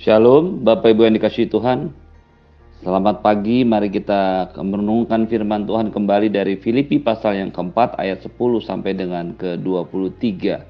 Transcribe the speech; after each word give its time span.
Shalom, 0.00 0.64
Bapak 0.64 0.96
Ibu 0.96 1.04
yang 1.04 1.20
dikasih 1.20 1.52
Tuhan. 1.52 1.92
Selamat 2.80 3.20
pagi, 3.20 3.60
mari 3.60 3.92
kita 3.92 4.48
merenungkan 4.56 5.28
firman 5.28 5.68
Tuhan 5.68 5.92
kembali 5.92 6.32
dari 6.32 6.56
Filipi 6.56 6.96
pasal 6.96 7.36
yang 7.36 7.52
keempat 7.52 8.00
ayat 8.00 8.24
10 8.24 8.32
sampai 8.64 8.96
dengan 8.96 9.36
ke-23. 9.36 10.64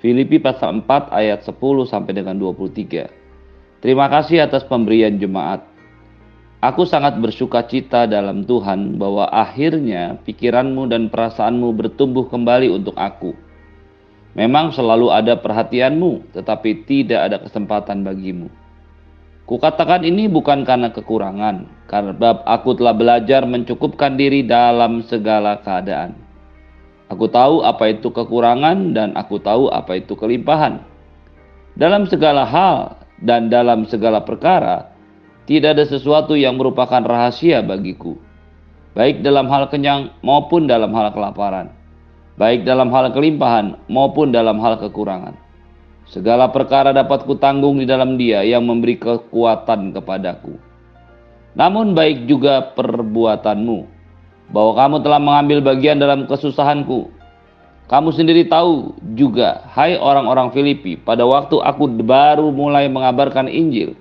Filipi 0.00 0.40
pasal 0.40 0.80
4 0.80 1.12
ayat 1.12 1.44
10 1.44 1.52
sampai 1.84 2.12
dengan 2.16 2.40
23. 2.40 3.12
Terima 3.84 4.08
kasih 4.08 4.48
atas 4.48 4.64
pemberian 4.64 5.20
jemaat. 5.20 5.60
Aku 6.64 6.88
sangat 6.88 7.20
bersuka 7.20 7.60
cita 7.68 8.08
dalam 8.08 8.48
Tuhan 8.48 8.96
bahwa 8.96 9.28
akhirnya 9.28 10.16
pikiranmu 10.24 10.88
dan 10.88 11.12
perasaanmu 11.12 11.76
bertumbuh 11.76 12.24
kembali 12.32 12.72
untuk 12.72 12.96
aku 12.96 13.49
Memang 14.38 14.70
selalu 14.70 15.10
ada 15.10 15.34
perhatianmu, 15.34 16.30
tetapi 16.38 16.86
tidak 16.86 17.20
ada 17.26 17.36
kesempatan 17.42 18.06
bagimu. 18.06 18.46
Kukatakan 19.42 20.06
ini 20.06 20.30
bukan 20.30 20.62
karena 20.62 20.94
kekurangan, 20.94 21.66
karena 21.90 22.14
aku 22.46 22.78
telah 22.78 22.94
belajar 22.94 23.42
mencukupkan 23.42 24.14
diri 24.14 24.46
dalam 24.46 25.02
segala 25.10 25.58
keadaan. 25.58 26.14
Aku 27.10 27.26
tahu 27.26 27.66
apa 27.66 27.90
itu 27.90 28.14
kekurangan 28.14 28.94
dan 28.94 29.18
aku 29.18 29.42
tahu 29.42 29.66
apa 29.66 29.98
itu 29.98 30.14
kelimpahan. 30.14 30.78
Dalam 31.74 32.06
segala 32.06 32.46
hal 32.46 33.02
dan 33.18 33.50
dalam 33.50 33.82
segala 33.90 34.22
perkara, 34.22 34.94
tidak 35.50 35.74
ada 35.74 35.84
sesuatu 35.90 36.38
yang 36.38 36.54
merupakan 36.54 37.02
rahasia 37.02 37.66
bagiku, 37.66 38.14
baik 38.94 39.26
dalam 39.26 39.50
hal 39.50 39.66
kenyang 39.66 40.14
maupun 40.22 40.70
dalam 40.70 40.94
hal 40.94 41.10
kelaparan 41.10 41.79
baik 42.36 42.66
dalam 42.66 42.90
hal 42.92 43.10
kelimpahan 43.14 43.78
maupun 43.86 44.30
dalam 44.34 44.58
hal 44.58 44.78
kekurangan. 44.78 45.34
Segala 46.10 46.50
perkara 46.50 46.90
dapat 46.90 47.22
kutanggung 47.22 47.78
di 47.78 47.86
dalam 47.86 48.18
dia 48.18 48.42
yang 48.42 48.66
memberi 48.66 48.98
kekuatan 48.98 49.94
kepadaku. 49.94 50.58
Namun 51.54 51.94
baik 51.94 52.26
juga 52.26 52.74
perbuatanmu, 52.74 53.78
bahwa 54.50 54.72
kamu 54.74 54.96
telah 55.06 55.20
mengambil 55.22 55.58
bagian 55.62 56.02
dalam 56.02 56.26
kesusahanku. 56.26 57.10
Kamu 57.86 58.10
sendiri 58.14 58.46
tahu 58.46 58.94
juga, 59.18 59.66
hai 59.70 59.98
orang-orang 59.98 60.50
Filipi, 60.50 60.98
pada 60.98 61.26
waktu 61.26 61.58
aku 61.58 61.90
baru 62.02 62.50
mulai 62.50 62.86
mengabarkan 62.90 63.46
Injil, 63.46 63.94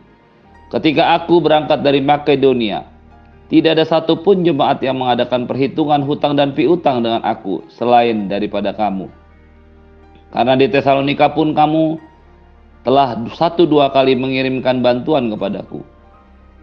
ketika 0.74 1.18
aku 1.18 1.42
berangkat 1.42 1.82
dari 1.82 2.02
Makedonia, 2.02 2.89
tidak 3.50 3.82
ada 3.82 3.86
satupun 3.90 4.46
jemaat 4.46 4.78
yang 4.86 5.02
mengadakan 5.02 5.50
perhitungan 5.50 6.06
hutang 6.06 6.38
dan 6.38 6.54
piutang 6.54 7.02
dengan 7.02 7.26
aku 7.26 7.66
selain 7.74 8.30
daripada 8.30 8.78
kamu. 8.78 9.10
Karena 10.30 10.54
di 10.54 10.70
Tesalonika 10.70 11.34
pun 11.34 11.58
kamu 11.58 11.98
telah 12.86 13.18
satu 13.34 13.66
dua 13.66 13.90
kali 13.90 14.14
mengirimkan 14.14 14.86
bantuan 14.86 15.34
kepadaku. 15.34 15.82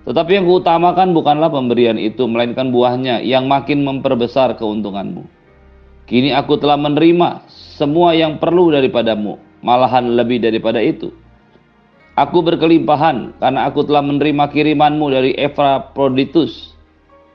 Tetapi 0.06 0.30
yang 0.38 0.46
kuutamakan 0.46 1.10
bukanlah 1.10 1.50
pemberian 1.50 1.98
itu, 1.98 2.30
melainkan 2.30 2.70
buahnya 2.70 3.26
yang 3.26 3.50
makin 3.50 3.82
memperbesar 3.82 4.54
keuntunganmu. 4.54 5.26
Kini 6.06 6.30
aku 6.30 6.54
telah 6.62 6.78
menerima 6.78 7.50
semua 7.50 8.14
yang 8.14 8.38
perlu 8.38 8.70
daripadamu, 8.70 9.42
malahan 9.66 10.14
lebih 10.14 10.38
daripada 10.38 10.78
itu. 10.78 11.10
Aku 12.14 12.46
berkelimpahan 12.46 13.34
karena 13.42 13.66
aku 13.66 13.82
telah 13.82 14.06
menerima 14.06 14.46
kirimanmu 14.54 15.10
dari 15.10 15.34
Epaphroditus 15.34 16.75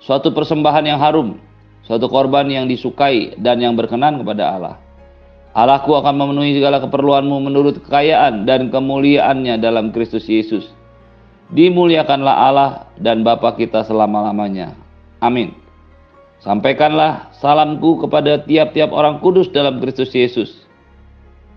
suatu 0.02 0.34
persembahan 0.34 0.84
yang 0.86 1.00
harum, 1.00 1.38
suatu 1.86 2.10
korban 2.10 2.50
yang 2.50 2.66
disukai 2.66 3.38
dan 3.38 3.62
yang 3.62 3.78
berkenan 3.78 4.20
kepada 4.22 4.44
Allah. 4.58 4.76
Allahku 5.52 6.00
akan 6.00 6.16
memenuhi 6.16 6.56
segala 6.58 6.80
keperluanmu 6.80 7.38
menurut 7.44 7.84
kekayaan 7.84 8.48
dan 8.48 8.72
kemuliaannya 8.72 9.60
dalam 9.60 9.92
Kristus 9.92 10.24
Yesus. 10.26 10.72
Dimuliakanlah 11.52 12.36
Allah 12.48 12.70
dan 12.96 13.28
Bapa 13.28 13.60
kita 13.60 13.84
selama-lamanya. 13.84 14.72
Amin. 15.20 15.52
Sampaikanlah 16.40 17.36
salamku 17.38 18.00
kepada 18.02 18.40
tiap-tiap 18.48 18.96
orang 18.96 19.20
kudus 19.20 19.52
dalam 19.52 19.84
Kristus 19.84 20.16
Yesus. 20.16 20.64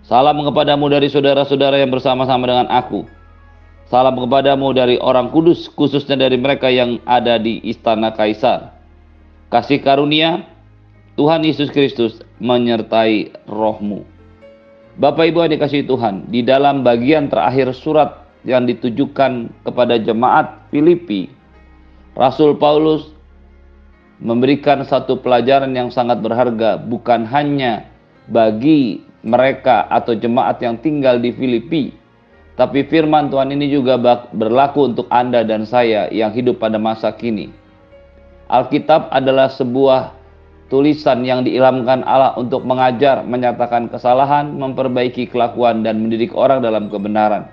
Salam 0.04 0.37
kepadamu 0.44 0.91
dari 0.93 1.09
saudara-saudara 1.09 1.81
yang 1.81 1.88
bersama-sama 1.88 2.44
dengan 2.44 2.69
aku 2.69 3.09
Salam 3.93 4.17
kepadamu 4.17 4.72
dari 4.72 4.97
orang 4.97 5.28
kudus, 5.28 5.69
khususnya 5.69 6.17
dari 6.17 6.41
mereka 6.41 6.72
yang 6.72 6.97
ada 7.05 7.37
di 7.37 7.61
istana 7.61 8.17
kaisar. 8.17 8.72
Kasih 9.53 9.84
karunia 9.84 10.49
Tuhan 11.21 11.45
Yesus 11.45 11.69
Kristus 11.69 12.19
menyertai 12.41 13.31
rohmu. 13.45 14.03
Bapak 14.97 15.31
Ibu 15.31 15.45
yang 15.45 15.53
dikasih 15.59 15.84
Tuhan, 15.84 16.33
di 16.33 16.41
dalam 16.41 16.81
bagian 16.81 17.28
terakhir 17.28 17.75
surat 17.77 18.25
yang 18.47 18.65
ditujukan 18.65 19.50
kepada 19.67 20.01
jemaat 20.01 20.65
Filipi, 20.72 21.28
Rasul 22.15 22.56
Paulus 22.56 23.11
memberikan 24.22 24.87
satu 24.87 25.19
pelajaran 25.19 25.75
yang 25.75 25.91
sangat 25.91 26.22
berharga 26.22 26.78
bukan 26.78 27.27
hanya 27.27 27.84
bagi 28.31 29.03
mereka 29.27 29.84
atau 29.91 30.15
jemaat 30.15 30.62
yang 30.62 30.78
tinggal 30.78 31.19
di 31.19 31.34
Filipi, 31.34 31.91
tapi 32.54 32.87
firman 32.87 33.34
Tuhan 33.34 33.50
ini 33.50 33.66
juga 33.66 33.98
berlaku 34.31 34.94
untuk 34.94 35.06
Anda 35.10 35.42
dan 35.42 35.66
saya 35.66 36.06
yang 36.15 36.31
hidup 36.31 36.62
pada 36.62 36.78
masa 36.78 37.10
kini. 37.10 37.50
Alkitab 38.47 39.10
adalah 39.10 39.50
sebuah 39.50 40.15
tulisan 40.70 41.26
yang 41.26 41.42
diilhamkan 41.42 42.06
Allah 42.06 42.38
untuk 42.38 42.62
mengajar, 42.62 43.26
menyatakan 43.26 43.91
kesalahan, 43.91 44.54
memperbaiki 44.54 45.34
kelakuan, 45.34 45.82
dan 45.82 45.98
mendidik 45.98 46.31
orang 46.38 46.62
dalam 46.62 46.87
kebenaran. 46.87 47.50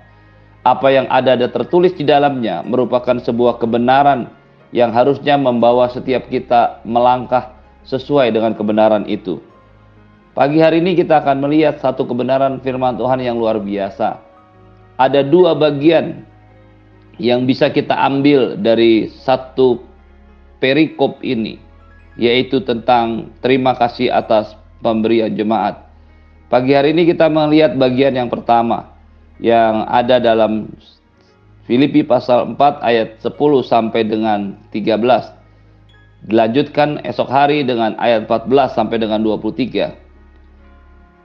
Apa 0.62 0.94
yang 0.94 1.10
ada 1.10 1.34
dan 1.34 1.50
tertulis 1.50 1.90
di 1.98 2.06
dalamnya 2.06 2.62
merupakan 2.62 3.18
sebuah 3.18 3.58
kebenaran 3.58 4.30
yang 4.70 4.94
harusnya 4.94 5.34
membawa 5.34 5.90
setiap 5.90 6.30
kita 6.30 6.78
melangkah 6.86 7.50
sesuai 7.82 8.30
dengan 8.30 8.54
kebenaran 8.54 9.02
itu. 9.10 9.42
Pagi 10.38 10.62
hari 10.62 10.78
ini 10.78 10.94
kita 10.94 11.26
akan 11.26 11.42
melihat 11.42 11.82
satu 11.82 12.06
kebenaran 12.06 12.62
firman 12.62 12.94
Tuhan 12.94 13.18
yang 13.18 13.34
luar 13.42 13.58
biasa 13.58 14.31
ada 15.02 15.26
dua 15.26 15.58
bagian 15.58 16.22
yang 17.18 17.42
bisa 17.42 17.74
kita 17.74 17.92
ambil 17.98 18.54
dari 18.54 19.10
satu 19.26 19.82
perikop 20.62 21.18
ini, 21.26 21.58
yaitu 22.14 22.62
tentang 22.62 23.34
terima 23.42 23.74
kasih 23.74 24.14
atas 24.14 24.54
pemberian 24.78 25.34
jemaat. 25.34 25.90
Pagi 26.46 26.76
hari 26.76 26.94
ini 26.94 27.08
kita 27.10 27.26
melihat 27.26 27.74
bagian 27.74 28.14
yang 28.14 28.30
pertama 28.30 28.94
yang 29.42 29.88
ada 29.90 30.22
dalam 30.22 30.70
Filipi 31.66 32.06
pasal 32.06 32.54
4 32.54 32.82
ayat 32.82 33.08
10 33.22 33.32
sampai 33.64 34.02
dengan 34.06 34.54
13. 34.70 36.28
Dilanjutkan 36.28 37.02
esok 37.02 37.26
hari 37.26 37.66
dengan 37.66 37.98
ayat 37.98 38.30
14 38.30 38.78
sampai 38.78 38.96
dengan 39.00 39.18
23. 39.24 40.02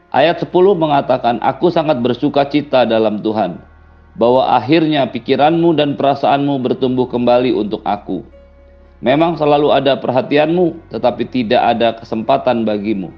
Ayat 0.08 0.40
10 0.40 0.50
mengatakan, 0.80 1.36
Aku 1.44 1.68
sangat 1.68 2.00
bersuka 2.00 2.48
cita 2.48 2.88
dalam 2.88 3.20
Tuhan, 3.20 3.60
bahwa 4.18 4.58
akhirnya 4.58 5.06
pikiranmu 5.08 5.78
dan 5.78 5.94
perasaanmu 5.94 6.58
bertumbuh 6.62 7.06
kembali 7.06 7.54
untuk 7.54 7.86
aku. 7.86 8.26
Memang 9.00 9.38
selalu 9.38 9.70
ada 9.72 9.94
perhatianmu, 10.02 10.90
tetapi 10.90 11.30
tidak 11.30 11.62
ada 11.62 11.94
kesempatan 12.02 12.66
bagimu. 12.66 13.14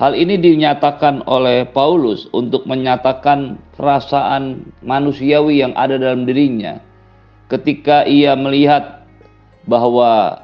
Hal 0.00 0.16
ini 0.16 0.40
dinyatakan 0.40 1.28
oleh 1.28 1.68
Paulus 1.68 2.24
untuk 2.32 2.64
menyatakan 2.64 3.60
perasaan 3.76 4.72
manusiawi 4.80 5.60
yang 5.60 5.76
ada 5.76 6.00
dalam 6.00 6.24
dirinya 6.24 6.80
ketika 7.52 8.08
ia 8.08 8.32
melihat 8.32 9.04
bahwa 9.68 10.40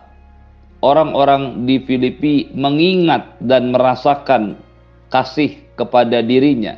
orang-orang 0.84 1.64
di 1.64 1.80
Filipi 1.80 2.52
mengingat 2.52 3.40
dan 3.40 3.72
merasakan 3.72 4.60
kasih 5.08 5.56
kepada 5.74 6.20
dirinya. 6.20 6.76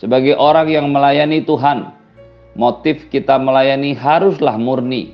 Sebagai 0.00 0.32
orang 0.40 0.72
yang 0.72 0.88
melayani 0.88 1.44
Tuhan, 1.44 1.92
motif 2.56 3.12
kita 3.12 3.36
melayani 3.36 3.92
haruslah 3.92 4.56
murni. 4.56 5.12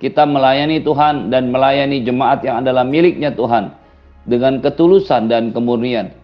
Kita 0.00 0.24
melayani 0.24 0.80
Tuhan 0.80 1.28
dan 1.28 1.52
melayani 1.52 2.00
jemaat 2.00 2.40
yang 2.40 2.64
adalah 2.64 2.80
miliknya 2.80 3.28
Tuhan 3.36 3.76
dengan 4.24 4.64
ketulusan 4.64 5.28
dan 5.28 5.52
kemurnian. 5.52 6.16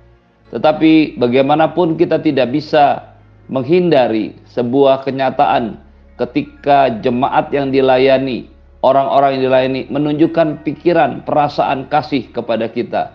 Tetapi 0.49 1.21
bagaimanapun 1.21 2.01
kita 2.01 2.17
tidak 2.25 2.49
bisa 2.49 3.13
menghindari 3.53 4.33
sebuah 4.57 5.05
kenyataan 5.05 5.77
ketika 6.17 6.89
jemaat 7.05 7.53
yang 7.53 7.69
dilayani, 7.69 8.49
orang-orang 8.81 9.37
yang 9.37 9.53
dilayani 9.53 9.81
menunjukkan 9.93 10.65
pikiran, 10.65 11.29
perasaan 11.29 11.93
kasih 11.93 12.25
kepada 12.33 12.73
kita 12.73 13.13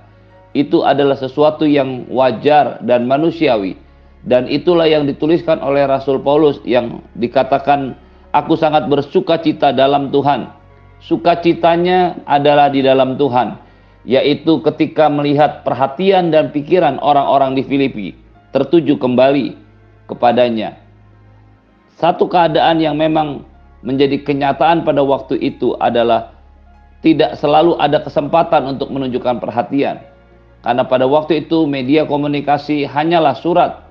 itu 0.54 0.86
adalah 0.86 1.18
sesuatu 1.18 1.66
yang 1.66 2.06
wajar 2.14 2.78
dan 2.86 3.10
manusiawi 3.10 3.83
dan 4.24 4.48
itulah 4.48 4.88
yang 4.88 5.04
dituliskan 5.04 5.60
oleh 5.60 5.84
Rasul 5.84 6.24
Paulus 6.24 6.64
yang 6.64 7.04
dikatakan 7.20 7.96
aku 8.32 8.56
sangat 8.56 8.88
bersuka 8.88 9.40
cita 9.40 9.76
dalam 9.76 10.10
Tuhan 10.10 10.48
sukacitanya 11.04 12.24
adalah 12.24 12.72
di 12.72 12.80
dalam 12.80 13.20
Tuhan 13.20 13.60
yaitu 14.04 14.60
ketika 14.64 15.08
melihat 15.08 15.64
perhatian 15.64 16.32
dan 16.32 16.52
pikiran 16.52 17.00
orang-orang 17.00 17.56
di 17.56 17.64
Filipi 17.64 18.08
tertuju 18.52 19.00
kembali 19.00 19.56
kepadanya 20.08 20.80
Satu 21.94 22.28
keadaan 22.28 22.82
yang 22.82 22.98
memang 22.98 23.46
menjadi 23.86 24.24
kenyataan 24.24 24.82
pada 24.88 25.06
waktu 25.06 25.38
itu 25.40 25.78
adalah 25.78 26.34
tidak 27.04 27.36
selalu 27.38 27.76
ada 27.78 28.00
kesempatan 28.00 28.64
untuk 28.76 28.88
menunjukkan 28.90 29.44
perhatian. 29.44 30.00
Karena 30.64 30.88
pada 30.88 31.04
waktu 31.04 31.44
itu 31.44 31.68
media 31.68 32.08
komunikasi 32.08 32.88
hanyalah 32.88 33.36
surat 33.36 33.83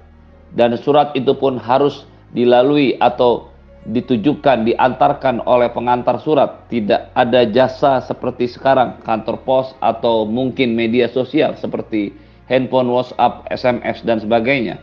dan 0.52 0.76
surat 0.76 1.16
itu 1.16 1.32
pun 1.36 1.56
harus 1.56 2.04
dilalui 2.36 2.96
atau 3.00 3.52
ditujukan, 3.82 4.62
diantarkan 4.62 5.42
oleh 5.42 5.72
pengantar 5.74 6.22
surat. 6.22 6.70
Tidak 6.70 7.16
ada 7.16 7.42
jasa 7.50 7.98
seperti 8.04 8.46
sekarang, 8.46 9.02
kantor 9.02 9.42
pos 9.42 9.74
atau 9.82 10.22
mungkin 10.28 10.78
media 10.78 11.10
sosial 11.10 11.58
seperti 11.58 12.14
handphone, 12.46 12.92
WhatsApp, 12.92 13.48
SMS 13.50 14.04
dan 14.06 14.22
sebagainya. 14.22 14.78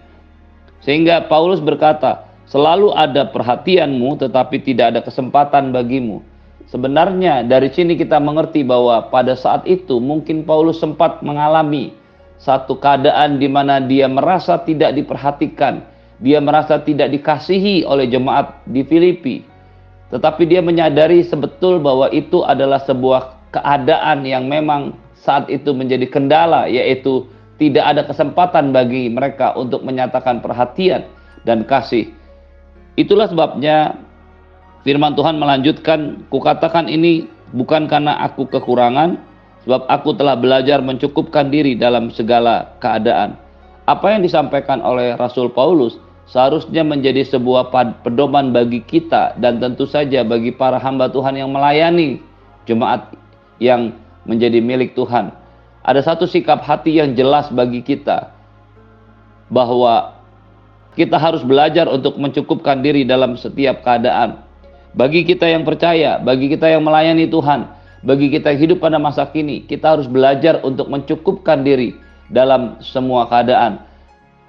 Sehingga 0.84 1.28
Paulus 1.28 1.60
berkata, 1.60 2.28
selalu 2.48 2.96
ada 2.96 3.28
perhatianmu 3.30 4.20
tetapi 4.20 4.64
tidak 4.64 4.96
ada 4.96 5.02
kesempatan 5.04 5.72
bagimu. 5.76 6.24
Sebenarnya 6.70 7.42
dari 7.42 7.74
sini 7.74 7.98
kita 7.98 8.22
mengerti 8.22 8.62
bahwa 8.62 9.10
pada 9.10 9.34
saat 9.34 9.66
itu 9.66 9.98
mungkin 9.98 10.46
Paulus 10.46 10.78
sempat 10.78 11.26
mengalami 11.26 11.98
satu 12.40 12.80
keadaan 12.80 13.38
di 13.38 13.52
mana 13.52 13.84
dia 13.84 14.08
merasa 14.08 14.56
tidak 14.64 14.96
diperhatikan, 14.96 15.84
dia 16.24 16.40
merasa 16.40 16.80
tidak 16.80 17.12
dikasihi 17.12 17.84
oleh 17.84 18.08
jemaat 18.08 18.64
di 18.64 18.82
Filipi. 18.88 19.44
Tetapi 20.10 20.48
dia 20.50 20.64
menyadari 20.64 21.22
sebetul 21.22 21.78
bahwa 21.84 22.10
itu 22.10 22.42
adalah 22.42 22.82
sebuah 22.82 23.54
keadaan 23.54 24.26
yang 24.26 24.50
memang 24.50 24.98
saat 25.14 25.52
itu 25.52 25.76
menjadi 25.76 26.08
kendala 26.10 26.66
yaitu 26.66 27.28
tidak 27.60 27.86
ada 27.86 28.02
kesempatan 28.08 28.72
bagi 28.72 29.12
mereka 29.12 29.54
untuk 29.54 29.84
menyatakan 29.84 30.40
perhatian 30.40 31.06
dan 31.44 31.68
kasih. 31.68 32.10
Itulah 32.96 33.28
sebabnya 33.28 34.00
Firman 34.88 35.12
Tuhan 35.12 35.36
melanjutkan, 35.36 36.24
kukatakan 36.32 36.88
ini 36.88 37.28
bukan 37.52 37.92
karena 37.92 38.16
aku 38.24 38.48
kekurangan, 38.48 39.20
sebab 39.70 39.86
aku 39.86 40.18
telah 40.18 40.34
belajar 40.34 40.82
mencukupkan 40.82 41.54
diri 41.54 41.78
dalam 41.78 42.10
segala 42.10 42.74
keadaan. 42.82 43.38
Apa 43.86 44.18
yang 44.18 44.26
disampaikan 44.26 44.82
oleh 44.82 45.14
Rasul 45.14 45.54
Paulus 45.54 46.02
seharusnya 46.26 46.82
menjadi 46.82 47.22
sebuah 47.22 47.70
pedoman 48.02 48.50
bagi 48.50 48.82
kita 48.82 49.38
dan 49.38 49.62
tentu 49.62 49.86
saja 49.86 50.26
bagi 50.26 50.50
para 50.50 50.82
hamba 50.82 51.14
Tuhan 51.14 51.38
yang 51.38 51.54
melayani 51.54 52.18
jemaat 52.66 53.14
yang 53.62 53.94
menjadi 54.26 54.58
milik 54.58 54.98
Tuhan. 54.98 55.38
Ada 55.86 56.02
satu 56.02 56.26
sikap 56.26 56.66
hati 56.66 56.98
yang 56.98 57.14
jelas 57.14 57.54
bagi 57.54 57.86
kita 57.86 58.34
bahwa 59.54 60.18
kita 60.98 61.22
harus 61.22 61.46
belajar 61.46 61.86
untuk 61.86 62.18
mencukupkan 62.18 62.82
diri 62.82 63.06
dalam 63.06 63.38
setiap 63.38 63.86
keadaan. 63.86 64.42
Bagi 64.98 65.22
kita 65.30 65.46
yang 65.46 65.62
percaya, 65.62 66.18
bagi 66.18 66.50
kita 66.50 66.74
yang 66.74 66.82
melayani 66.82 67.30
Tuhan, 67.30 67.79
bagi 68.06 68.32
kita 68.32 68.56
hidup 68.56 68.80
pada 68.84 68.96
masa 68.96 69.28
kini, 69.28 69.68
kita 69.68 69.98
harus 69.98 70.08
belajar 70.08 70.64
untuk 70.64 70.88
mencukupkan 70.88 71.64
diri 71.64 71.96
dalam 72.32 72.80
semua 72.80 73.28
keadaan. 73.28 73.84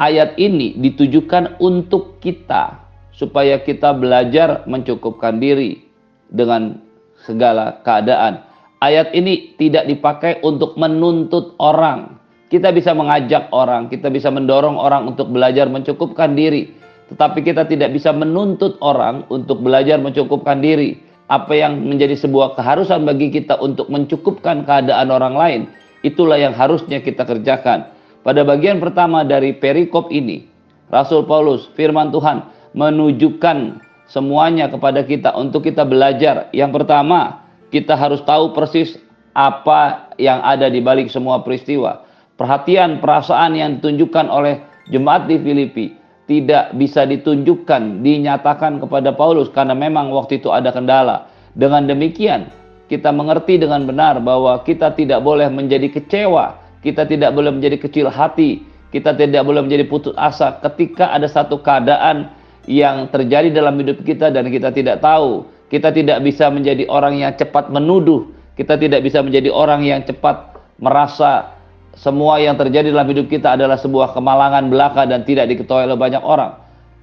Ayat 0.00 0.38
ini 0.40 0.78
ditujukan 0.80 1.60
untuk 1.60 2.22
kita, 2.24 2.80
supaya 3.12 3.60
kita 3.60 3.92
belajar 3.92 4.64
mencukupkan 4.64 5.36
diri 5.42 5.84
dengan 6.32 6.80
segala 7.26 7.82
keadaan. 7.84 8.46
Ayat 8.80 9.12
ini 9.12 9.58
tidak 9.60 9.84
dipakai 9.90 10.40
untuk 10.40 10.78
menuntut 10.80 11.52
orang. 11.60 12.16
Kita 12.48 12.72
bisa 12.72 12.96
mengajak 12.96 13.52
orang, 13.52 13.92
kita 13.92 14.08
bisa 14.08 14.32
mendorong 14.32 14.80
orang 14.80 15.10
untuk 15.12 15.30
belajar 15.30 15.68
mencukupkan 15.68 16.32
diri 16.32 16.80
tetapi 17.10 17.42
kita 17.42 17.66
tidak 17.66 17.90
bisa 17.90 18.14
menuntut 18.14 18.78
orang 18.78 19.26
untuk 19.26 19.58
belajar 19.58 19.98
mencukupkan 19.98 20.62
diri. 20.62 21.02
Apa 21.30 21.54
yang 21.54 21.86
menjadi 21.86 22.18
sebuah 22.18 22.58
keharusan 22.58 23.06
bagi 23.06 23.30
kita 23.30 23.62
untuk 23.62 23.86
mencukupkan 23.86 24.66
keadaan 24.66 25.14
orang 25.14 25.34
lain, 25.38 25.60
itulah 26.02 26.34
yang 26.34 26.50
harusnya 26.50 26.98
kita 26.98 27.22
kerjakan. 27.22 27.86
Pada 28.26 28.42
bagian 28.42 28.82
pertama 28.82 29.22
dari 29.22 29.54
perikop 29.54 30.10
ini, 30.10 30.50
Rasul 30.90 31.22
Paulus, 31.30 31.70
firman 31.78 32.10
Tuhan, 32.10 32.50
menunjukkan 32.74 33.78
semuanya 34.10 34.66
kepada 34.66 35.06
kita 35.06 35.30
untuk 35.38 35.70
kita 35.70 35.86
belajar. 35.86 36.50
Yang 36.50 36.82
pertama, 36.82 37.46
kita 37.70 37.94
harus 37.94 38.18
tahu 38.26 38.50
persis 38.50 38.98
apa 39.30 40.10
yang 40.18 40.42
ada 40.42 40.66
di 40.66 40.82
balik 40.82 41.14
semua 41.14 41.46
peristiwa. 41.46 42.02
Perhatian, 42.34 42.98
perasaan 42.98 43.54
yang 43.54 43.78
ditunjukkan 43.78 44.26
oleh 44.26 44.58
jemaat 44.90 45.30
di 45.30 45.38
Filipi 45.38 45.99
tidak 46.30 46.70
bisa 46.78 47.02
ditunjukkan, 47.10 48.06
dinyatakan 48.06 48.78
kepada 48.78 49.10
Paulus 49.10 49.50
karena 49.50 49.74
memang 49.74 50.14
waktu 50.14 50.38
itu 50.38 50.54
ada 50.54 50.70
kendala. 50.70 51.26
Dengan 51.58 51.90
demikian, 51.90 52.46
kita 52.86 53.10
mengerti 53.10 53.58
dengan 53.58 53.82
benar 53.82 54.22
bahwa 54.22 54.62
kita 54.62 54.94
tidak 54.94 55.26
boleh 55.26 55.50
menjadi 55.50 55.90
kecewa, 55.90 56.54
kita 56.86 57.02
tidak 57.10 57.34
boleh 57.34 57.50
menjadi 57.50 57.82
kecil 57.82 58.06
hati, 58.06 58.62
kita 58.94 59.18
tidak 59.18 59.42
boleh 59.42 59.66
menjadi 59.66 59.90
putus 59.90 60.14
asa 60.14 60.54
ketika 60.62 61.10
ada 61.10 61.26
satu 61.26 61.58
keadaan 61.58 62.30
yang 62.70 63.10
terjadi 63.10 63.50
dalam 63.50 63.74
hidup 63.82 63.98
kita 64.06 64.30
dan 64.30 64.46
kita 64.46 64.70
tidak 64.70 65.02
tahu. 65.02 65.50
Kita 65.70 65.94
tidak 65.94 66.22
bisa 66.26 66.50
menjadi 66.50 66.86
orang 66.90 67.18
yang 67.18 67.34
cepat 67.34 67.70
menuduh, 67.70 68.26
kita 68.58 68.74
tidak 68.78 69.06
bisa 69.06 69.22
menjadi 69.22 69.50
orang 69.54 69.86
yang 69.86 70.02
cepat 70.02 70.58
merasa 70.82 71.58
semua 71.98 72.38
yang 72.38 72.54
terjadi 72.54 72.94
dalam 72.94 73.08
hidup 73.10 73.26
kita 73.26 73.58
adalah 73.58 73.74
sebuah 73.74 74.14
kemalangan 74.14 74.70
belaka 74.70 75.02
dan 75.10 75.26
tidak 75.26 75.50
diketahui 75.50 75.90
oleh 75.90 75.98
banyak 75.98 76.22
orang. 76.22 76.54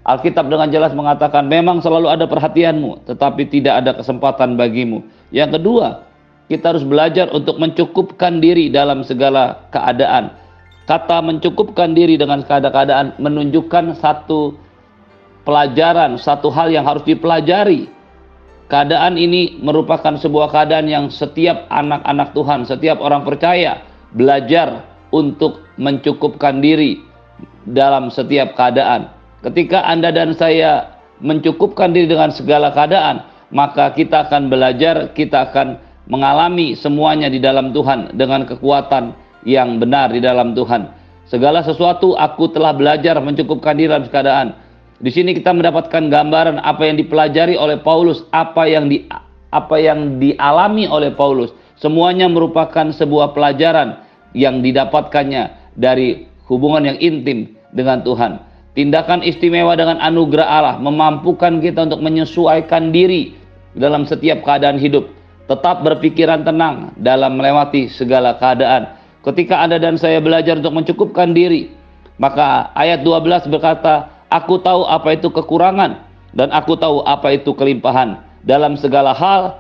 Alkitab 0.08 0.48
dengan 0.48 0.72
jelas 0.72 0.96
mengatakan 0.96 1.52
memang 1.52 1.84
selalu 1.84 2.08
ada 2.08 2.24
perhatianmu, 2.32 3.12
tetapi 3.12 3.44
tidak 3.52 3.84
ada 3.84 3.92
kesempatan 3.92 4.56
bagimu. 4.56 5.04
Yang 5.36 5.60
kedua, 5.60 6.08
kita 6.48 6.72
harus 6.72 6.88
belajar 6.88 7.28
untuk 7.36 7.60
mencukupkan 7.60 8.40
diri 8.40 8.72
dalam 8.72 9.04
segala 9.04 9.68
keadaan. 9.68 10.32
Kata 10.88 11.20
mencukupkan 11.20 11.92
diri 11.92 12.16
dengan 12.16 12.40
keadaan 12.48 13.20
menunjukkan 13.20 14.00
satu 14.00 14.56
pelajaran, 15.44 16.16
satu 16.16 16.48
hal 16.48 16.72
yang 16.72 16.88
harus 16.88 17.04
dipelajari. 17.04 17.92
Keadaan 18.72 19.20
ini 19.20 19.60
merupakan 19.60 20.16
sebuah 20.16 20.48
keadaan 20.56 20.88
yang 20.88 21.12
setiap 21.12 21.68
anak-anak 21.68 22.32
Tuhan, 22.32 22.64
setiap 22.64 23.04
orang 23.04 23.28
percaya 23.28 23.84
belajar 24.16 24.88
untuk 25.12 25.64
mencukupkan 25.76 26.60
diri 26.64 27.02
dalam 27.68 28.08
setiap 28.08 28.56
keadaan. 28.56 29.12
Ketika 29.44 29.84
Anda 29.88 30.12
dan 30.12 30.36
saya 30.36 31.00
mencukupkan 31.20 31.92
diri 31.92 32.08
dengan 32.08 32.32
segala 32.32 32.72
keadaan, 32.72 33.28
maka 33.52 33.92
kita 33.96 34.28
akan 34.28 34.52
belajar, 34.52 35.12
kita 35.16 35.52
akan 35.52 35.80
mengalami 36.08 36.76
semuanya 36.76 37.28
di 37.28 37.40
dalam 37.40 37.76
Tuhan 37.76 38.16
dengan 38.16 38.48
kekuatan 38.48 39.16
yang 39.44 39.80
benar 39.80 40.12
di 40.12 40.24
dalam 40.24 40.56
Tuhan. 40.56 40.96
Segala 41.28 41.60
sesuatu 41.60 42.16
aku 42.16 42.56
telah 42.56 42.72
belajar 42.72 43.20
mencukupkan 43.20 43.76
diri 43.76 43.92
dalam 43.92 44.08
keadaan. 44.08 44.56
Di 44.98 45.12
sini 45.14 45.36
kita 45.36 45.54
mendapatkan 45.54 46.10
gambaran 46.10 46.58
apa 46.64 46.88
yang 46.88 46.98
dipelajari 46.98 47.54
oleh 47.54 47.78
Paulus, 47.84 48.26
apa 48.34 48.66
yang 48.66 48.90
di 48.90 49.06
apa 49.48 49.80
yang 49.80 50.20
dialami 50.20 50.90
oleh 50.90 51.14
Paulus 51.16 51.56
Semuanya 51.78 52.26
merupakan 52.26 52.90
sebuah 52.90 53.38
pelajaran 53.38 54.07
yang 54.36 54.60
didapatkannya 54.64 55.76
dari 55.78 56.28
hubungan 56.48 56.88
yang 56.88 56.98
intim 57.00 57.56
dengan 57.72 58.02
Tuhan. 58.02 58.42
Tindakan 58.78 59.26
istimewa 59.26 59.74
dengan 59.74 59.98
anugerah 59.98 60.48
Allah 60.48 60.76
memampukan 60.78 61.58
kita 61.62 61.90
untuk 61.90 62.02
menyesuaikan 62.02 62.94
diri 62.94 63.34
dalam 63.74 64.06
setiap 64.06 64.46
keadaan 64.46 64.78
hidup. 64.78 65.10
Tetap 65.48 65.82
berpikiran 65.82 66.44
tenang 66.44 66.94
dalam 67.00 67.40
melewati 67.40 67.88
segala 67.90 68.36
keadaan. 68.38 69.00
Ketika 69.24 69.64
Anda 69.64 69.80
dan 69.80 69.96
saya 69.96 70.22
belajar 70.22 70.60
untuk 70.60 70.76
mencukupkan 70.76 71.32
diri, 71.34 71.72
maka 72.20 72.70
ayat 72.76 73.02
12 73.02 73.50
berkata, 73.50 74.12
Aku 74.28 74.60
tahu 74.60 74.84
apa 74.84 75.16
itu 75.16 75.32
kekurangan 75.32 76.04
dan 76.36 76.52
aku 76.52 76.76
tahu 76.76 77.00
apa 77.08 77.32
itu 77.32 77.56
kelimpahan. 77.56 78.20
Dalam 78.44 78.76
segala 78.76 79.16
hal 79.16 79.56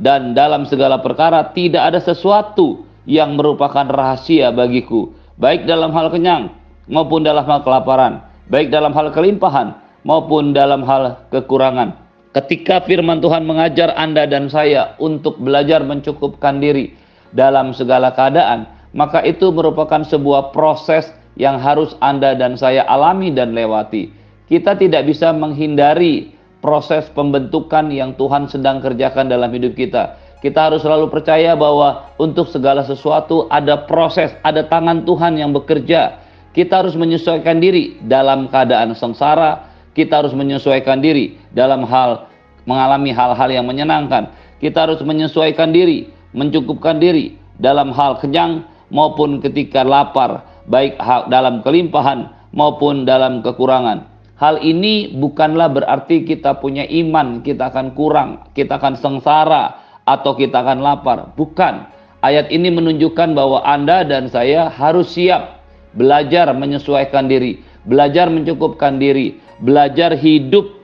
dan 0.00 0.32
dalam 0.32 0.64
segala 0.64 1.00
perkara 1.04 1.52
tidak 1.52 1.92
ada 1.92 2.00
sesuatu 2.00 2.85
yang 3.06 3.38
merupakan 3.38 3.86
rahasia 3.86 4.50
bagiku, 4.50 5.14
baik 5.38 5.64
dalam 5.64 5.94
hal 5.94 6.10
kenyang 6.10 6.52
maupun 6.90 7.22
dalam 7.22 7.46
hal 7.46 7.62
kelaparan, 7.62 8.20
baik 8.50 8.68
dalam 8.68 8.90
hal 8.92 9.14
kelimpahan 9.14 9.78
maupun 10.02 10.54
dalam 10.54 10.82
hal 10.82 11.26
kekurangan. 11.30 11.94
Ketika 12.36 12.84
firman 12.84 13.24
Tuhan 13.24 13.48
mengajar 13.48 13.96
Anda 13.96 14.28
dan 14.28 14.52
saya 14.52 14.92
untuk 15.00 15.40
belajar 15.40 15.80
mencukupkan 15.80 16.60
diri 16.60 16.92
dalam 17.32 17.72
segala 17.72 18.12
keadaan, 18.12 18.68
maka 18.92 19.24
itu 19.24 19.48
merupakan 19.48 20.04
sebuah 20.04 20.52
proses 20.52 21.08
yang 21.40 21.56
harus 21.56 21.96
Anda 22.04 22.36
dan 22.36 22.60
saya 22.60 22.84
alami 22.84 23.32
dan 23.32 23.56
lewati. 23.56 24.12
Kita 24.52 24.76
tidak 24.76 25.08
bisa 25.08 25.32
menghindari 25.32 26.36
proses 26.60 27.08
pembentukan 27.12 27.88
yang 27.92 28.16
Tuhan 28.16 28.48
sedang 28.52 28.84
kerjakan 28.84 29.30
dalam 29.30 29.52
hidup 29.52 29.76
kita. 29.76 30.16
Kita 30.46 30.70
harus 30.70 30.86
selalu 30.86 31.10
percaya 31.10 31.58
bahwa 31.58 32.14
untuk 32.22 32.46
segala 32.54 32.86
sesuatu 32.86 33.50
ada 33.50 33.82
proses, 33.82 34.30
ada 34.46 34.62
tangan 34.62 35.02
Tuhan 35.02 35.34
yang 35.42 35.50
bekerja. 35.50 36.22
Kita 36.54 36.86
harus 36.86 36.94
menyesuaikan 36.94 37.58
diri 37.58 37.98
dalam 38.06 38.46
keadaan 38.46 38.94
sengsara, 38.94 39.74
Kita 39.90 40.22
harus 40.22 40.36
menyesuaikan 40.38 41.02
diri 41.02 41.34
dalam 41.50 41.82
hal 41.82 42.30
mengalami 42.62 43.10
hal-hal 43.10 43.50
yang 43.50 43.66
menyenangkan. 43.66 44.30
Kita 44.62 44.86
harus 44.86 45.02
menyesuaikan 45.02 45.74
diri, 45.74 46.06
mencukupkan 46.30 47.02
diri 47.02 47.34
dalam 47.58 47.90
hal 47.90 48.22
kenyang 48.22 48.62
maupun 48.94 49.42
ketika 49.42 49.82
lapar, 49.82 50.46
baik 50.70 50.94
dalam 51.26 51.64
kelimpahan 51.66 52.30
maupun 52.54 53.02
dalam 53.02 53.42
kekurangan. 53.42 54.06
Hal 54.36 54.60
ini 54.62 55.16
bukanlah 55.16 55.72
berarti 55.74 56.28
kita 56.28 56.60
punya 56.60 56.84
iman, 56.86 57.40
kita 57.40 57.72
akan 57.72 57.96
kurang, 57.96 58.52
kita 58.52 58.76
akan 58.76 59.00
sengsara, 59.00 59.85
atau 60.06 60.32
kita 60.38 60.62
akan 60.62 60.80
lapar. 60.80 61.34
Bukan. 61.34 61.92
Ayat 62.24 62.48
ini 62.50 62.72
menunjukkan 62.72 63.36
bahwa 63.36 63.62
Anda 63.62 64.02
dan 64.02 64.26
saya 64.32 64.72
harus 64.72 65.14
siap 65.14 65.62
belajar 65.94 66.50
menyesuaikan 66.56 67.28
diri, 67.30 67.62
belajar 67.86 68.26
mencukupkan 68.32 68.98
diri, 68.98 69.38
belajar 69.62 70.16
hidup 70.16 70.76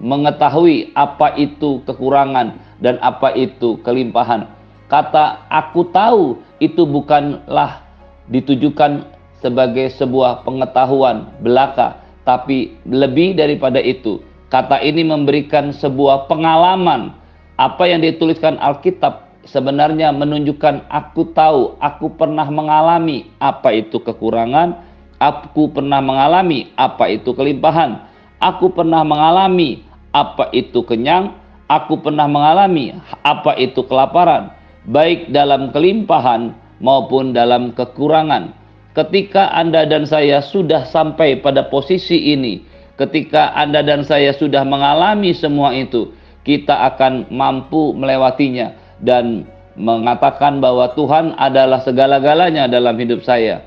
mengetahui 0.00 0.90
apa 0.96 1.36
itu 1.36 1.84
kekurangan 1.84 2.56
dan 2.80 2.96
apa 3.04 3.36
itu 3.36 3.78
kelimpahan. 3.84 4.48
Kata 4.90 5.46
aku 5.46 5.86
tahu 5.94 6.40
itu 6.58 6.82
bukanlah 6.82 7.84
ditujukan 8.26 9.06
sebagai 9.38 9.92
sebuah 9.94 10.42
pengetahuan 10.42 11.30
belaka, 11.38 12.02
tapi 12.26 12.74
lebih 12.88 13.38
daripada 13.38 13.78
itu. 13.78 14.18
Kata 14.50 14.82
ini 14.82 15.06
memberikan 15.06 15.70
sebuah 15.70 16.26
pengalaman. 16.26 17.14
Apa 17.60 17.84
yang 17.84 18.00
dituliskan 18.00 18.56
Alkitab 18.56 19.44
sebenarnya 19.44 20.16
menunjukkan 20.16 20.88
aku 20.88 21.28
tahu, 21.36 21.76
aku 21.76 22.08
pernah 22.16 22.48
mengalami 22.48 23.28
apa 23.36 23.76
itu 23.76 24.00
kekurangan, 24.00 24.80
aku 25.20 25.68
pernah 25.68 26.00
mengalami 26.00 26.72
apa 26.80 27.12
itu 27.12 27.36
kelimpahan, 27.36 28.00
aku 28.40 28.72
pernah 28.72 29.04
mengalami 29.04 29.84
apa 30.16 30.48
itu 30.56 30.80
kenyang, 30.88 31.36
aku 31.68 32.00
pernah 32.00 32.24
mengalami 32.24 32.96
apa 33.28 33.52
itu 33.60 33.84
kelaparan, 33.84 34.56
baik 34.88 35.28
dalam 35.28 35.68
kelimpahan 35.68 36.56
maupun 36.80 37.36
dalam 37.36 37.76
kekurangan. 37.76 38.56
Ketika 38.96 39.52
Anda 39.52 39.84
dan 39.84 40.08
saya 40.08 40.40
sudah 40.40 40.88
sampai 40.88 41.44
pada 41.44 41.68
posisi 41.68 42.32
ini, 42.32 42.64
ketika 42.96 43.52
Anda 43.52 43.84
dan 43.84 44.00
saya 44.00 44.32
sudah 44.32 44.64
mengalami 44.64 45.36
semua 45.36 45.76
itu, 45.76 46.10
kita 46.50 46.74
akan 46.90 47.30
mampu 47.30 47.94
melewatinya 47.94 48.74
dan 48.98 49.46
mengatakan 49.78 50.58
bahwa 50.58 50.90
Tuhan 50.98 51.38
adalah 51.38 51.78
segala-galanya 51.86 52.66
dalam 52.66 52.98
hidup 52.98 53.22
saya. 53.22 53.62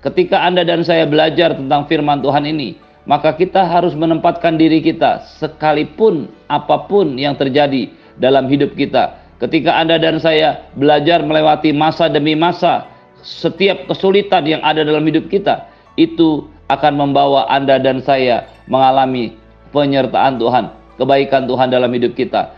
Ketika 0.00 0.40
Anda 0.40 0.64
dan 0.64 0.80
saya 0.80 1.04
belajar 1.04 1.52
tentang 1.52 1.84
firman 1.92 2.24
Tuhan 2.24 2.48
ini, 2.48 2.80
maka 3.04 3.36
kita 3.36 3.68
harus 3.68 3.92
menempatkan 3.92 4.56
diri 4.56 4.80
kita 4.80 5.20
sekalipun 5.36 6.32
apa 6.48 6.88
pun 6.88 7.20
yang 7.20 7.36
terjadi 7.36 7.92
dalam 8.16 8.48
hidup 8.48 8.72
kita. 8.80 9.20
Ketika 9.36 9.76
Anda 9.76 10.00
dan 10.00 10.16
saya 10.16 10.72
belajar 10.72 11.20
melewati 11.20 11.70
masa 11.76 12.08
demi 12.08 12.32
masa, 12.32 12.88
setiap 13.20 13.86
kesulitan 13.92 14.48
yang 14.48 14.62
ada 14.64 14.82
dalam 14.82 15.04
hidup 15.04 15.28
kita, 15.28 15.68
itu 16.00 16.48
akan 16.72 16.96
membawa 16.96 17.44
Anda 17.52 17.76
dan 17.76 18.00
saya 18.00 18.48
mengalami 18.64 19.36
penyertaan 19.70 20.38
Tuhan, 20.40 20.81
kebaikan 21.02 21.50
Tuhan 21.50 21.74
dalam 21.74 21.90
hidup 21.90 22.14
kita. 22.14 22.54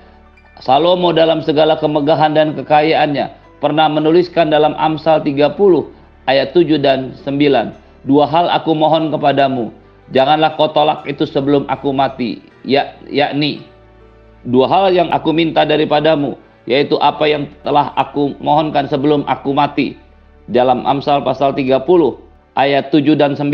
Salomo 0.60 1.10
dalam 1.10 1.40
segala 1.40 1.80
kemegahan 1.80 2.36
dan 2.36 2.52
kekayaannya 2.52 3.58
pernah 3.58 3.88
menuliskan 3.88 4.52
dalam 4.52 4.76
Amsal 4.76 5.24
30 5.24 5.56
ayat 6.28 6.52
7 6.52 6.78
dan 6.78 7.16
9. 7.24 8.04
Dua 8.04 8.28
hal 8.28 8.52
aku 8.52 8.76
mohon 8.76 9.08
kepadamu, 9.08 9.72
Janganlah 10.12 10.60
kau 10.60 10.68
tolak 10.68 11.08
itu 11.08 11.24
sebelum 11.24 11.64
aku 11.64 11.88
mati, 11.96 12.44
ya, 12.60 12.92
yakni 13.08 13.64
dua 14.44 14.68
hal 14.68 14.92
yang 14.92 15.08
aku 15.08 15.32
minta 15.32 15.64
daripadamu, 15.64 16.36
yaitu 16.68 17.00
apa 17.00 17.24
yang 17.24 17.48
telah 17.64 17.96
aku 17.96 18.36
mohonkan 18.36 18.84
sebelum 18.84 19.24
aku 19.24 19.56
mati. 19.56 19.96
Dalam 20.44 20.84
Amsal 20.84 21.24
pasal 21.24 21.56
30 21.56 21.80
ayat 22.60 22.92
7 22.92 23.16
dan 23.16 23.32
9 23.32 23.48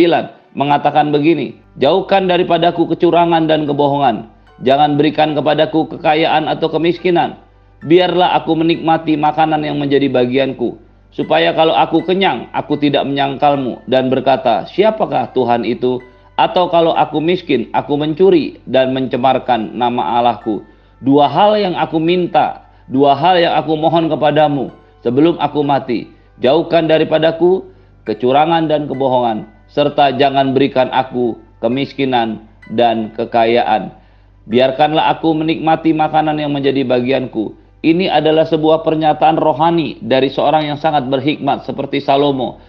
mengatakan 0.59 1.15
begini, 1.15 1.55
Jauhkan 1.79 2.27
daripadaku 2.27 2.91
kecurangan 2.91 3.47
dan 3.47 3.71
kebohongan, 3.71 4.27
jangan 4.65 4.97
berikan 4.97 5.33
kepadaku 5.37 5.97
kekayaan 5.97 6.49
atau 6.49 6.69
kemiskinan, 6.73 7.41
biarlah 7.85 8.37
aku 8.41 8.57
menikmati 8.57 9.17
makanan 9.17 9.65
yang 9.65 9.81
menjadi 9.81 10.09
bagianku, 10.13 10.77
supaya 11.13 11.53
kalau 11.53 11.75
aku 11.75 12.05
kenyang, 12.07 12.49
aku 12.55 12.79
tidak 12.79 13.05
menyangkalmu 13.05 13.83
dan 13.91 14.09
berkata, 14.09 14.69
siapakah 14.71 15.33
Tuhan 15.35 15.67
itu? 15.67 16.01
Atau 16.41 16.73
kalau 16.73 16.97
aku 16.97 17.21
miskin, 17.21 17.69
aku 17.77 18.01
mencuri 18.01 18.65
dan 18.65 18.97
mencemarkan 18.97 19.77
nama 19.77 20.17
Allahku. 20.17 20.65
Dua 21.05 21.29
hal 21.29 21.61
yang 21.61 21.77
aku 21.77 22.01
minta, 22.01 22.65
dua 22.89 23.13
hal 23.13 23.37
yang 23.37 23.53
aku 23.61 23.77
mohon 23.77 24.09
kepadamu 24.09 24.73
sebelum 25.05 25.37
aku 25.37 25.61
mati. 25.61 26.09
Jauhkan 26.41 26.89
daripadaku 26.89 27.69
kecurangan 28.09 28.73
dan 28.73 28.89
kebohongan, 28.89 29.45
serta 29.69 30.17
jangan 30.17 30.57
berikan 30.57 30.89
aku 30.89 31.37
kemiskinan 31.61 32.49
dan 32.73 33.13
kekayaan. 33.13 34.00
Biarkanlah 34.49 35.13
aku 35.19 35.37
menikmati 35.37 35.93
makanan 35.93 36.41
yang 36.41 36.55
menjadi 36.55 36.87
bagianku. 36.87 37.53
Ini 37.81 38.13
adalah 38.13 38.45
sebuah 38.45 38.85
pernyataan 38.85 39.41
rohani 39.41 40.01
dari 40.05 40.29
seorang 40.29 40.69
yang 40.69 40.79
sangat 40.81 41.09
berhikmat 41.09 41.65
seperti 41.65 42.01
Salomo 42.05 42.61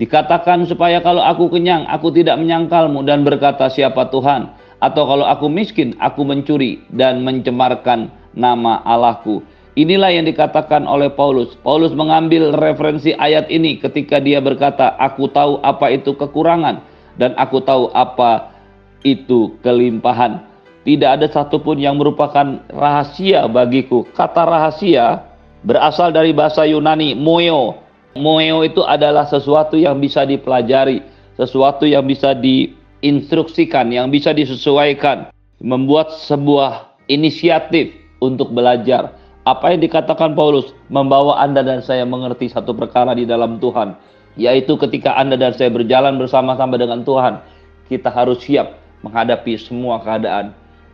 Dikatakan 0.00 0.64
supaya 0.64 1.04
kalau 1.04 1.20
aku 1.20 1.52
kenyang, 1.52 1.84
aku 1.84 2.08
tidak 2.08 2.40
menyangkalmu 2.40 3.04
dan 3.04 3.20
berkata 3.20 3.68
siapa 3.68 4.08
Tuhan. 4.08 4.48
Atau 4.80 5.04
kalau 5.04 5.28
aku 5.28 5.52
miskin, 5.52 5.92
aku 6.00 6.24
mencuri 6.24 6.80
dan 6.88 7.20
mencemarkan 7.20 8.08
nama 8.32 8.80
Allahku. 8.88 9.44
Inilah 9.76 10.08
yang 10.08 10.24
dikatakan 10.24 10.88
oleh 10.88 11.12
Paulus. 11.12 11.52
Paulus 11.60 11.92
mengambil 11.92 12.56
referensi 12.56 13.12
ayat 13.12 13.52
ini 13.52 13.76
ketika 13.76 14.16
dia 14.24 14.40
berkata, 14.40 14.96
aku 14.96 15.28
tahu 15.28 15.60
apa 15.60 15.92
itu 15.92 16.16
kekurangan 16.16 16.80
dan 17.20 17.36
aku 17.36 17.60
tahu 17.60 17.92
apa 17.92 18.56
itu 19.04 19.52
kelimpahan. 19.60 20.40
Tidak 20.80 21.10
ada 21.20 21.26
satupun 21.28 21.76
yang 21.76 22.00
merupakan 22.00 22.64
rahasia 22.72 23.44
bagiku. 23.50 24.08
Kata 24.16 24.48
rahasia 24.48 25.28
berasal 25.60 26.08
dari 26.10 26.32
bahasa 26.32 26.64
Yunani, 26.64 27.12
moyo, 27.12 27.76
Moeo 28.18 28.66
itu 28.66 28.82
adalah 28.82 29.22
sesuatu 29.22 29.78
yang 29.78 30.02
bisa 30.02 30.26
dipelajari, 30.26 30.98
sesuatu 31.38 31.86
yang 31.86 32.02
bisa 32.02 32.34
diinstruksikan, 32.34 33.86
yang 33.94 34.10
bisa 34.10 34.34
disesuaikan, 34.34 35.30
membuat 35.62 36.10
sebuah 36.26 36.98
inisiatif 37.06 37.94
untuk 38.18 38.50
belajar. 38.50 39.14
Apa 39.46 39.72
yang 39.72 39.86
dikatakan 39.86 40.34
Paulus 40.34 40.74
membawa 40.90 41.38
Anda 41.38 41.62
dan 41.62 41.86
saya 41.86 42.02
mengerti 42.02 42.50
satu 42.50 42.74
perkara 42.74 43.14
di 43.14 43.30
dalam 43.30 43.62
Tuhan, 43.62 43.94
yaitu 44.34 44.74
ketika 44.74 45.14
Anda 45.14 45.38
dan 45.38 45.54
saya 45.54 45.70
berjalan 45.70 46.18
bersama-sama 46.18 46.74
dengan 46.82 47.06
Tuhan, 47.06 47.38
kita 47.86 48.10
harus 48.10 48.42
siap 48.42 48.74
menghadapi 49.06 49.54
semua 49.54 50.02
keadaan. 50.02 50.50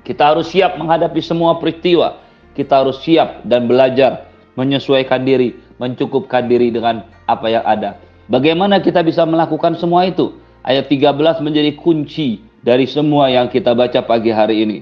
Kita 0.06 0.30
harus 0.30 0.54
siap 0.54 0.78
menghadapi 0.78 1.18
semua 1.18 1.58
peristiwa. 1.58 2.22
Kita 2.54 2.86
harus 2.86 3.02
siap 3.02 3.42
dan 3.42 3.66
belajar 3.66 4.30
menyesuaikan 4.54 5.26
diri 5.26 5.58
mencukupkan 5.82 6.46
diri 6.46 6.70
dengan 6.72 7.04
apa 7.26 7.46
yang 7.50 7.64
ada. 7.66 7.98
Bagaimana 8.30 8.78
kita 8.78 9.02
bisa 9.02 9.26
melakukan 9.26 9.74
semua 9.76 10.06
itu? 10.06 10.38
Ayat 10.62 10.86
13 10.90 11.42
menjadi 11.42 11.74
kunci 11.78 12.42
dari 12.62 12.86
semua 12.86 13.30
yang 13.30 13.46
kita 13.46 13.74
baca 13.74 14.02
pagi 14.02 14.30
hari 14.34 14.66
ini. 14.66 14.78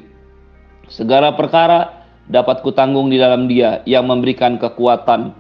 Segala 0.88 1.33
perkara 1.33 2.04
dapat 2.28 2.64
kutanggung 2.64 3.12
di 3.12 3.21
dalam 3.21 3.49
dia 3.49 3.85
yang 3.85 4.09
memberikan 4.09 4.57
kekuatan 4.57 5.37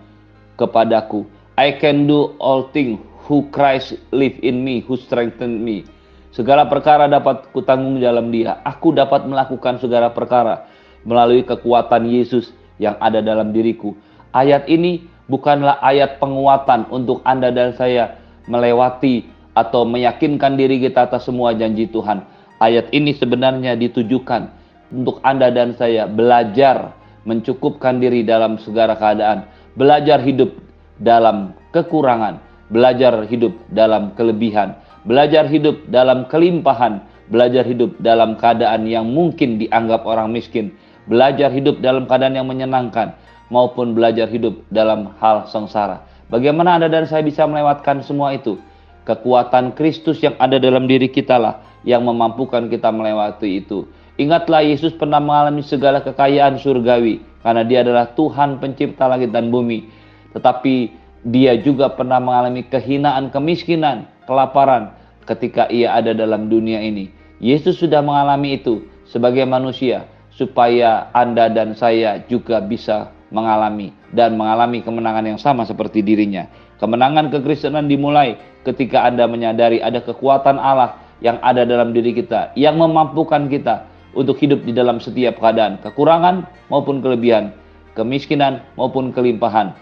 kepadaku. 0.60 1.24
I 1.56 1.76
can 1.80 2.04
do 2.10 2.34
all 2.42 2.68
things 2.74 3.00
who 3.24 3.48
Christ 3.48 3.96
live 4.12 4.36
in 4.44 4.66
me, 4.66 4.84
who 4.84 5.00
strengthen 5.00 5.64
me. 5.64 5.88
Segala 6.34 6.66
perkara 6.66 7.06
dapat 7.06 7.46
kutanggung 7.54 8.02
dalam 8.02 8.34
dia. 8.34 8.58
Aku 8.66 8.90
dapat 8.90 9.22
melakukan 9.22 9.78
segala 9.78 10.10
perkara 10.10 10.66
melalui 11.06 11.46
kekuatan 11.46 12.10
Yesus 12.10 12.50
yang 12.82 12.98
ada 12.98 13.22
dalam 13.22 13.54
diriku. 13.54 13.94
Ayat 14.34 14.66
ini 14.66 15.06
bukanlah 15.30 15.78
ayat 15.78 16.18
penguatan 16.18 16.90
untuk 16.90 17.22
Anda 17.22 17.54
dan 17.54 17.78
saya 17.78 18.18
melewati 18.50 19.30
atau 19.54 19.86
meyakinkan 19.86 20.58
diri 20.58 20.82
kita 20.82 21.06
atas 21.06 21.30
semua 21.30 21.54
janji 21.54 21.86
Tuhan. 21.86 22.26
Ayat 22.58 22.90
ini 22.90 23.14
sebenarnya 23.14 23.78
ditujukan 23.78 24.50
untuk 24.90 25.22
Anda 25.22 25.54
dan 25.54 25.78
saya 25.78 26.10
belajar 26.10 26.98
mencukupkan 27.22 28.02
diri 28.02 28.26
dalam 28.26 28.58
segala 28.58 28.98
keadaan, 28.98 29.46
belajar 29.78 30.18
hidup 30.18 30.50
dalam 30.98 31.54
kekurangan, 31.70 32.42
belajar 32.74 33.22
hidup 33.30 33.54
dalam 33.70 34.12
kelebihan, 34.18 34.74
belajar 35.04 35.48
hidup 35.48 35.84
dalam 35.88 36.28
kelimpahan, 36.28 37.04
belajar 37.28 37.64
hidup 37.64 37.96
dalam 38.00 38.36
keadaan 38.36 38.88
yang 38.88 39.08
mungkin 39.08 39.60
dianggap 39.60 40.04
orang 40.04 40.32
miskin, 40.32 40.72
belajar 41.08 41.52
hidup 41.52 41.80
dalam 41.80 42.08
keadaan 42.08 42.36
yang 42.36 42.48
menyenangkan, 42.48 43.16
maupun 43.52 43.92
belajar 43.92 44.28
hidup 44.28 44.64
dalam 44.72 45.12
hal 45.20 45.48
sengsara. 45.48 46.04
Bagaimana 46.32 46.80
Anda 46.80 46.88
dan 46.88 47.04
saya 47.04 47.20
bisa 47.20 47.44
melewatkan 47.44 48.00
semua 48.00 48.32
itu? 48.32 48.56
Kekuatan 49.04 49.76
Kristus 49.76 50.24
yang 50.24 50.32
ada 50.40 50.56
dalam 50.56 50.88
diri 50.88 51.12
kita 51.12 51.36
lah 51.36 51.60
yang 51.84 52.08
memampukan 52.08 52.72
kita 52.72 52.88
melewati 52.88 53.60
itu. 53.60 53.84
Ingatlah 54.16 54.64
Yesus 54.64 54.96
pernah 54.96 55.20
mengalami 55.20 55.60
segala 55.60 56.00
kekayaan 56.00 56.56
surgawi 56.56 57.20
karena 57.44 57.62
dia 57.66 57.84
adalah 57.84 58.16
Tuhan 58.16 58.56
pencipta 58.62 59.04
langit 59.04 59.28
dan 59.34 59.52
bumi. 59.52 59.84
Tetapi 60.32 61.03
dia 61.24 61.56
juga 61.56 61.88
pernah 61.92 62.20
mengalami 62.20 62.64
kehinaan, 62.68 63.32
kemiskinan, 63.32 64.04
kelaparan 64.28 64.92
ketika 65.24 65.66
ia 65.72 65.96
ada 65.96 66.12
dalam 66.12 66.52
dunia 66.52 66.84
ini. 66.84 67.08
Yesus 67.40 67.80
sudah 67.80 68.04
mengalami 68.04 68.60
itu 68.60 68.84
sebagai 69.08 69.48
manusia 69.48 70.04
supaya 70.28 71.08
Anda 71.16 71.48
dan 71.48 71.72
saya 71.72 72.20
juga 72.28 72.60
bisa 72.60 73.10
mengalami 73.32 73.90
dan 74.12 74.36
mengalami 74.38 74.84
kemenangan 74.84 75.34
yang 75.34 75.40
sama 75.40 75.64
seperti 75.64 76.04
dirinya. 76.04 76.46
Kemenangan 76.78 77.32
kekristenan 77.32 77.88
dimulai 77.88 78.36
ketika 78.62 79.08
Anda 79.08 79.24
menyadari 79.24 79.80
ada 79.80 80.04
kekuatan 80.04 80.60
Allah 80.60 81.00
yang 81.24 81.40
ada 81.40 81.64
dalam 81.64 81.96
diri 81.96 82.12
kita, 82.12 82.52
yang 82.58 82.76
memampukan 82.76 83.48
kita 83.48 83.88
untuk 84.12 84.38
hidup 84.38 84.62
di 84.62 84.76
dalam 84.76 85.00
setiap 85.00 85.40
keadaan, 85.40 85.80
kekurangan 85.80 86.46
maupun 86.68 87.00
kelebihan, 87.00 87.54
kemiskinan 87.98 88.62
maupun 88.78 89.10
kelimpahan. 89.10 89.74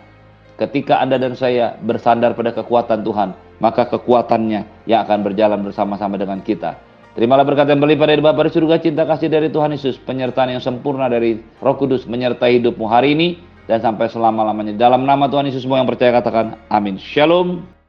Ketika 0.60 1.00
Anda 1.00 1.16
dan 1.16 1.32
saya 1.32 1.80
bersandar 1.80 2.36
pada 2.36 2.52
kekuatan 2.52 3.02
Tuhan, 3.02 3.32
maka 3.58 3.88
kekuatannya 3.88 4.84
yang 4.84 5.00
akan 5.06 5.24
berjalan 5.24 5.64
bersama-sama 5.64 6.20
dengan 6.20 6.42
kita. 6.44 6.76
Terimalah 7.12 7.44
berkat 7.44 7.68
yang 7.68 7.80
berlipat 7.80 8.08
dari 8.08 8.22
Bapa 8.24 8.48
di 8.48 8.52
surga, 8.56 8.80
cinta 8.80 9.04
kasih 9.04 9.28
dari 9.28 9.52
Tuhan 9.52 9.76
Yesus, 9.76 10.00
penyertaan 10.00 10.56
yang 10.56 10.64
sempurna 10.64 11.12
dari 11.12 11.36
Roh 11.60 11.76
Kudus 11.76 12.08
menyertai 12.08 12.56
hidupmu 12.56 12.88
hari 12.88 13.12
ini 13.12 13.28
dan 13.68 13.84
sampai 13.84 14.08
selama-lamanya. 14.08 14.76
Dalam 14.80 15.04
nama 15.04 15.28
Tuhan 15.28 15.44
Yesus 15.44 15.68
semua 15.68 15.80
yang 15.80 15.88
percaya 15.88 16.08
katakan 16.08 16.56
amin. 16.72 16.96
Shalom. 16.96 17.81